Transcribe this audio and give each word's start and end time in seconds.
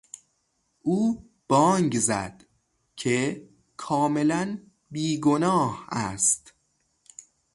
او 0.81 1.29
بانگ 1.47 1.99
زد 1.99 2.43
که 2.95 3.49
کاملا 3.77 4.57
بی 4.91 5.19
گناه 5.19 5.87
است. 5.91 6.53